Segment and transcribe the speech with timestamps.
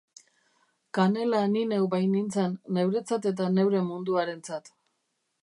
[0.97, 4.75] Kanela ni neu bainintzen, neuretzat eta neure munduarentzat.